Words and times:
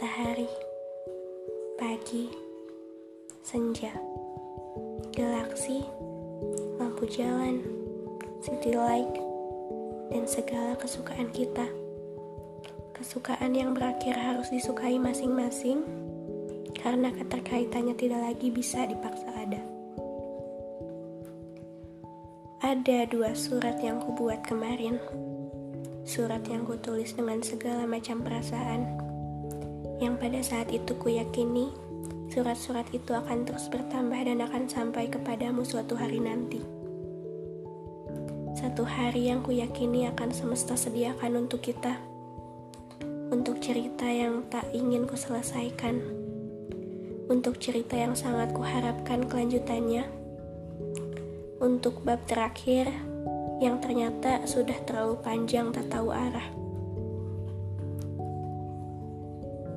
matahari, 0.00 0.44
pagi, 1.80 2.28
senja, 3.40 3.88
galaksi, 5.16 5.80
lampu 6.76 7.08
jalan, 7.08 7.64
city 8.44 8.76
light, 8.76 9.08
dan 10.12 10.28
segala 10.28 10.76
kesukaan 10.76 11.32
kita. 11.32 11.64
Kesukaan 12.92 13.56
yang 13.56 13.72
berakhir 13.72 14.12
harus 14.12 14.52
disukai 14.52 15.00
masing-masing 15.00 15.80
karena 16.76 17.08
keterkaitannya 17.16 17.96
tidak 17.96 18.20
lagi 18.20 18.52
bisa 18.52 18.84
dipaksa 18.84 19.32
ada. 19.32 19.62
Ada 22.60 23.08
dua 23.08 23.32
surat 23.32 23.80
yang 23.80 23.96
kubuat 24.04 24.44
kemarin 24.44 25.00
Surat 26.10 26.42
yang 26.50 26.66
kutulis 26.66 27.14
dengan 27.14 27.38
segala 27.38 27.86
macam 27.86 28.26
perasaan. 28.26 28.98
Yang 30.02 30.14
pada 30.18 30.40
saat 30.42 30.68
itu 30.74 30.98
kuyakini 30.98 31.70
Surat-surat 32.30 32.86
itu 32.90 33.14
akan 33.14 33.46
terus 33.46 33.70
bertambah 33.70 34.18
dan 34.18 34.42
akan 34.42 34.66
sampai 34.66 35.06
kepadamu 35.06 35.62
suatu 35.62 35.94
hari 35.94 36.18
nanti. 36.18 36.62
Satu 38.58 38.82
hari 38.86 39.30
yang 39.30 39.42
kuyakini 39.42 40.10
akan 40.10 40.34
semesta 40.34 40.78
sediakan 40.78 41.46
untuk 41.46 41.62
kita. 41.62 41.98
Untuk 43.30 43.62
cerita 43.62 44.06
yang 44.06 44.46
tak 44.50 44.66
ingin 44.70 45.06
kuselesaikan. 45.06 46.02
Untuk 47.30 47.62
cerita 47.62 47.94
yang 47.94 48.18
sangat 48.18 48.50
kuharapkan 48.50 49.30
kelanjutannya. 49.30 50.06
Untuk 51.62 52.02
bab 52.02 52.22
terakhir 52.30 53.09
yang 53.60 53.76
ternyata 53.76 54.48
sudah 54.48 54.74
terlalu 54.88 55.20
panjang 55.20 55.68
tak 55.68 55.92
tahu 55.92 56.08
arah. 56.08 56.48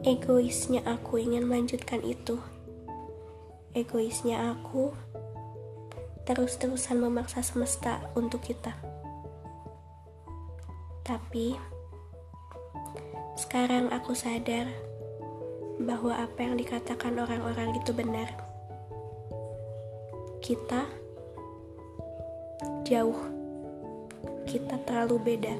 Egoisnya 0.00 0.80
aku 0.88 1.20
ingin 1.20 1.44
melanjutkan 1.44 2.00
itu. 2.00 2.40
Egoisnya 3.76 4.56
aku 4.56 4.96
terus-terusan 6.24 7.04
memaksa 7.04 7.44
semesta 7.44 8.00
untuk 8.16 8.40
kita. 8.40 8.72
Tapi 11.04 11.52
sekarang 13.36 13.92
aku 13.92 14.16
sadar 14.16 14.72
bahwa 15.76 16.16
apa 16.16 16.40
yang 16.40 16.56
dikatakan 16.56 17.20
orang-orang 17.20 17.76
itu 17.76 17.92
benar. 17.92 18.32
Kita 20.40 20.88
jauh 22.88 23.35
kita 24.46 24.78
terlalu 24.86 25.18
beda. 25.18 25.54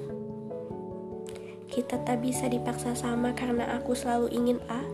Kita 1.67 1.99
tak 2.07 2.23
bisa 2.23 2.47
dipaksa 2.47 2.95
sama 2.95 3.35
karena 3.35 3.75
aku 3.75 3.99
selalu 3.99 4.31
ingin 4.31 4.63
A, 4.71 4.87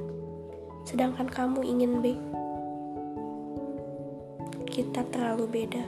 sedangkan 0.89 1.29
kamu 1.29 1.61
ingin 1.61 2.01
B. 2.01 2.17
Kita 4.65 5.05
terlalu 5.13 5.45
beda. 5.45 5.85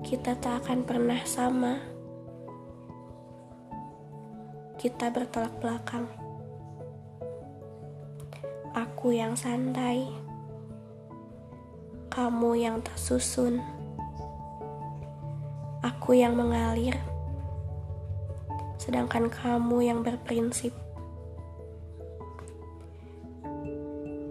Kita 0.00 0.32
tak 0.40 0.64
akan 0.64 0.88
pernah 0.88 1.20
sama. 1.28 1.76
Kita 4.80 5.12
bertolak 5.12 5.52
belakang. 5.60 6.08
Aku 8.72 9.12
yang 9.12 9.36
santai, 9.36 10.08
kamu 12.08 12.56
yang 12.56 12.80
tersusun 12.80 13.73
aku 15.84 16.16
yang 16.16 16.32
mengalir, 16.32 16.96
sedangkan 18.80 19.28
kamu 19.28 19.84
yang 19.84 20.00
berprinsip. 20.00 20.72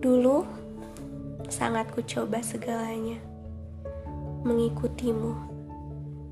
Dulu, 0.02 0.42
sangat 1.54 1.94
ku 1.94 2.02
coba 2.02 2.42
segalanya, 2.42 3.22
mengikutimu, 4.42 5.34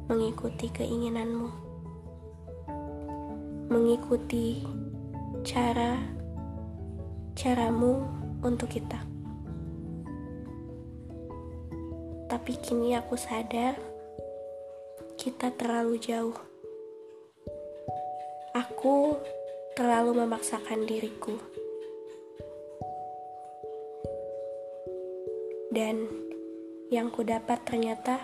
mengikuti 0.09 0.73
keinginanmu, 0.73 1.53
mengikuti 3.69 4.65
cara 5.45 6.01
caramu 7.37 8.01
untuk 8.41 8.73
kita. 8.73 9.05
Tapi 12.25 12.57
kini 12.57 12.97
aku 12.97 13.13
sadar 13.13 13.91
kita 15.21 15.53
terlalu 15.53 16.01
jauh. 16.01 16.33
Aku 18.57 19.21
terlalu 19.77 20.17
memaksakan 20.17 20.89
diriku. 20.89 21.37
Dan 25.69 26.09
yang 26.89 27.13
ku 27.13 27.21
dapat 27.21 27.61
ternyata 27.69 28.17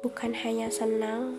bukan 0.00 0.32
hanya 0.40 0.72
senang, 0.72 1.36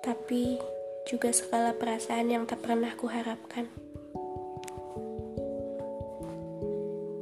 tapi 0.00 0.56
juga 1.04 1.28
segala 1.28 1.76
perasaan 1.76 2.32
yang 2.32 2.48
tak 2.48 2.64
pernah 2.64 2.96
kuharapkan. 2.96 3.68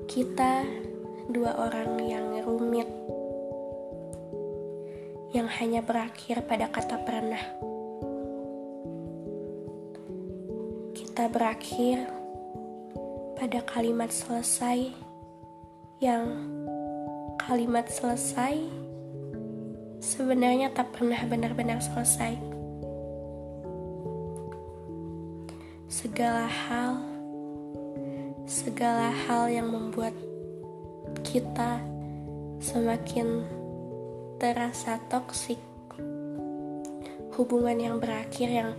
Kita 0.06 0.62
dua 1.26 1.58
orang 1.58 1.98
yang 2.06 2.38
rumit 2.46 2.86
yang 5.34 5.50
hanya 5.50 5.82
berakhir 5.82 6.46
pada 6.46 6.70
kata 6.70 6.94
pernah. 7.02 7.42
Kita 10.94 11.26
berakhir 11.26 12.06
pada 13.34 13.58
kalimat 13.66 14.14
selesai 14.14 14.94
yang 15.98 16.24
kalimat 17.34 17.90
selesai 17.90 18.62
sebenarnya 19.98 20.70
tak 20.70 20.94
pernah 20.94 21.18
benar-benar 21.26 21.82
selesai. 21.82 22.38
Segala 25.90 26.46
hal, 26.46 27.02
segala 28.46 29.10
hal 29.26 29.50
yang 29.50 29.66
membuat 29.66 30.14
kita 31.26 31.82
semakin 32.62 33.42
terasa 34.38 34.98
toksik 35.06 35.58
hubungan 37.34 37.78
yang 37.78 37.96
berakhir 37.98 38.46
yang 38.46 38.70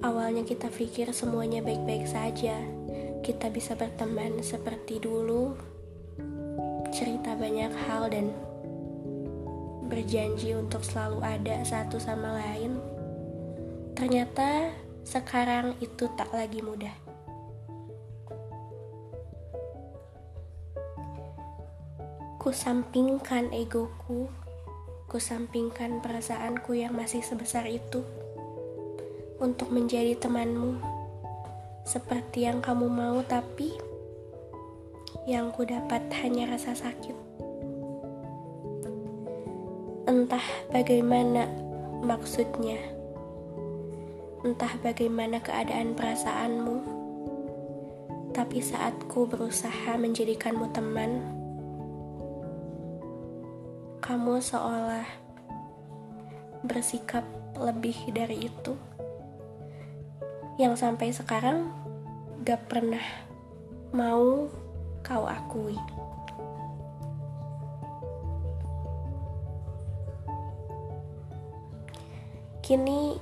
awalnya 0.00 0.40
kita 0.40 0.72
pikir 0.72 1.12
semuanya 1.12 1.60
baik-baik 1.60 2.08
saja. 2.08 2.56
Kita 3.20 3.52
bisa 3.52 3.76
berteman 3.76 4.40
seperti 4.40 5.02
dulu 5.04 5.52
cerita 6.88 7.36
banyak 7.36 7.72
hal 7.88 8.08
dan 8.08 8.32
berjanji 9.88 10.56
untuk 10.56 10.80
selalu 10.80 11.20
ada 11.20 11.60
satu 11.60 12.00
sama 12.00 12.40
lain. 12.40 12.80
Ternyata 13.92 14.72
sekarang 15.04 15.76
itu 15.84 16.08
tak 16.16 16.32
lagi 16.32 16.64
mudah. 16.64 16.94
Kusampingkan 22.40 23.52
egoku 23.52 24.47
kusampingkan 25.08 26.04
perasaanku 26.04 26.76
yang 26.76 26.92
masih 26.92 27.24
sebesar 27.24 27.64
itu 27.64 28.04
untuk 29.40 29.72
menjadi 29.72 30.12
temanmu. 30.20 30.76
Seperti 31.88 32.44
yang 32.44 32.60
kamu 32.60 32.92
mau 32.92 33.24
tapi 33.24 33.72
yang 35.24 35.48
ku 35.56 35.64
dapat 35.64 36.04
hanya 36.20 36.52
rasa 36.52 36.76
sakit. 36.76 37.16
Entah 40.04 40.44
bagaimana 40.68 41.48
maksudnya. 42.04 42.76
Entah 44.44 44.76
bagaimana 44.84 45.40
keadaan 45.40 45.96
perasaanmu. 45.96 46.76
Tapi 48.36 48.60
saat 48.60 49.08
ku 49.08 49.24
berusaha 49.24 49.96
menjadikanmu 49.96 50.68
teman 50.76 51.37
kamu 54.08 54.40
seolah 54.40 55.04
bersikap 56.64 57.28
lebih 57.60 57.92
dari 58.08 58.48
itu 58.48 58.72
yang 60.56 60.80
sampai 60.80 61.12
sekarang 61.12 61.68
gak 62.40 62.72
pernah 62.72 63.04
mau 63.92 64.48
kau 65.04 65.28
akui. 65.28 65.76
Kini 72.64 73.20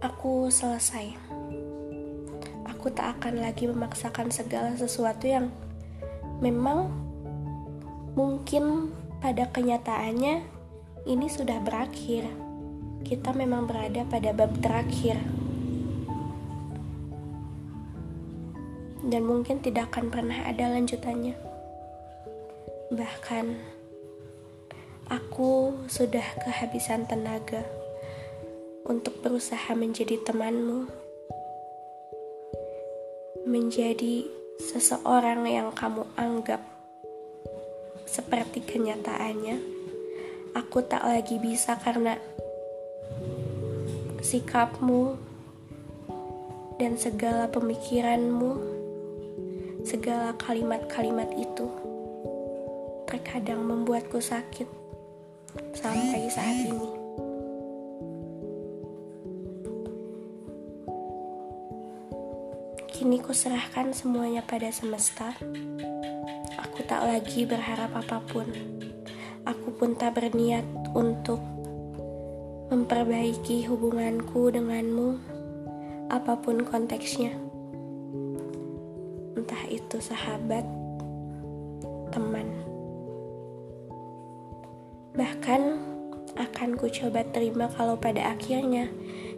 aku 0.00 0.48
selesai. 0.48 1.12
Aku 2.72 2.88
tak 2.88 3.20
akan 3.20 3.44
lagi 3.44 3.68
memaksakan 3.68 4.32
segala 4.32 4.72
sesuatu 4.80 5.28
yang 5.28 5.52
memang 6.40 6.88
mungkin 8.16 8.96
pada 9.22 9.48
kenyataannya 9.50 10.44
ini 11.06 11.26
sudah 11.30 11.62
berakhir. 11.62 12.26
Kita 13.06 13.30
memang 13.30 13.70
berada 13.70 14.02
pada 14.08 14.34
bab 14.34 14.50
terakhir. 14.58 15.36
dan 19.06 19.22
mungkin 19.22 19.62
tidak 19.62 19.94
akan 19.94 20.10
pernah 20.10 20.42
ada 20.42 20.74
lanjutannya. 20.74 21.38
Bahkan 22.90 23.46
aku 25.06 25.74
sudah 25.86 26.26
kehabisan 26.42 27.06
tenaga 27.06 27.62
untuk 28.86 29.22
berusaha 29.22 29.74
menjadi 29.78 30.18
temanmu, 30.26 30.90
menjadi 33.46 34.26
seseorang 34.58 35.46
yang 35.46 35.70
kamu 35.70 36.02
anggap 36.18 36.62
seperti 38.06 38.62
kenyataannya. 38.62 39.58
Aku 40.56 40.80
tak 40.86 41.04
lagi 41.04 41.36
bisa 41.36 41.76
karena 41.76 42.16
sikapmu 44.24 45.20
dan 46.80 46.96
segala 46.96 47.50
pemikiranmu, 47.52 48.52
segala 49.84 50.32
kalimat-kalimat 50.40 51.28
itu 51.36 51.68
terkadang 53.06 53.62
membuatku 53.62 54.18
sakit 54.18 54.68
sampai 55.76 56.26
saat 56.32 56.58
ini. 56.66 56.90
Kini 62.96 63.20
ku 63.20 63.36
serahkan 63.36 63.92
semuanya 63.92 64.40
pada 64.40 64.72
semesta. 64.72 65.36
Aku 66.56 66.80
tak 66.88 67.04
lagi 67.04 67.44
berharap 67.44 67.92
apa 67.92 68.20
pun. 68.24 68.48
Aku 69.44 69.76
pun 69.76 69.92
tak 69.92 70.16
berniat 70.16 70.64
untuk 70.96 71.38
memperbaiki 72.72 73.68
hubunganku 73.68 74.50
denganmu, 74.50 75.20
apa 76.10 76.34
pun 76.40 76.66
konteksnya. 76.66 77.36
Entah 79.36 79.62
itu 79.70 80.00
sahabat, 80.00 80.66
teman, 82.10 82.48
bahkan 85.14 85.78
akan 86.36 86.76
ku 86.76 86.90
coba 86.92 87.24
terima 87.32 87.70
kalau 87.72 87.96
pada 87.96 88.34
akhirnya 88.34 88.90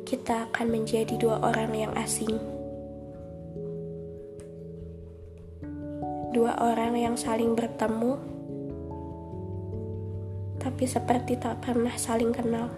kita 0.08 0.48
akan 0.50 0.66
menjadi 0.72 1.14
dua 1.20 1.38
orang 1.42 1.74
yang 1.74 1.92
asing. 1.94 2.57
Dua 6.38 6.54
orang 6.54 6.94
yang 6.94 7.18
saling 7.18 7.58
bertemu, 7.58 8.14
tapi 10.62 10.86
seperti 10.86 11.34
tak 11.34 11.58
pernah 11.66 11.90
saling 11.98 12.30
kenal 12.30 12.70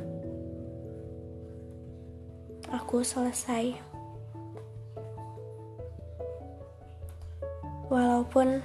aku 2.73 3.05
selesai. 3.05 3.77
Walaupun 7.93 8.65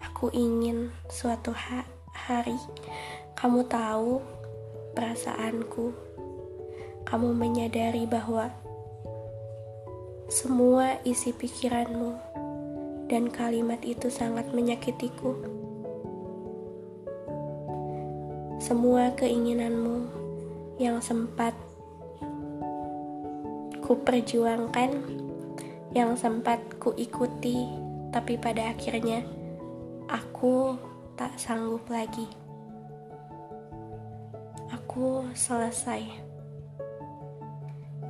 aku 0.00 0.32
ingin 0.32 0.88
suatu 1.12 1.52
ha 1.52 1.84
hari 2.08 2.56
kamu 3.36 3.68
tahu 3.68 4.24
perasaanku, 4.96 5.92
kamu 7.04 7.28
menyadari 7.36 8.08
bahwa 8.08 8.48
semua 10.32 10.96
isi 11.04 11.36
pikiranmu 11.36 12.31
dan 13.12 13.28
kalimat 13.28 13.76
itu 13.84 14.08
sangat 14.08 14.48
menyakitiku. 14.56 15.36
Semua 18.56 19.12
keinginanmu 19.12 20.08
yang 20.80 20.96
sempat 21.04 21.52
ku 23.84 24.00
perjuangkan, 24.00 24.96
yang 25.92 26.16
sempat 26.16 26.56
ku 26.80 26.96
ikuti, 26.96 27.68
tapi 28.16 28.40
pada 28.40 28.72
akhirnya 28.72 29.28
aku 30.08 30.80
tak 31.12 31.36
sanggup 31.36 31.84
lagi. 31.92 32.24
Aku 34.72 35.28
selesai. 35.36 36.00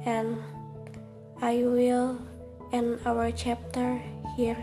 And 0.06 0.38
I 1.42 1.66
will 1.66 2.22
end 2.70 3.02
our 3.02 3.34
chapter 3.34 3.98
here. 4.38 4.62